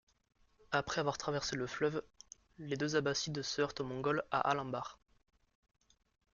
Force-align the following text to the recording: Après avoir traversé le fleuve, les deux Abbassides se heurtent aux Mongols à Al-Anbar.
Après 0.71 0.99
avoir 0.99 1.19
traversé 1.19 1.55
le 1.55 1.67
fleuve, 1.67 2.01
les 2.57 2.75
deux 2.75 2.95
Abbassides 2.95 3.43
se 3.43 3.61
heurtent 3.61 3.81
aux 3.81 3.85
Mongols 3.85 4.23
à 4.31 4.39
Al-Anbar. 4.49 4.97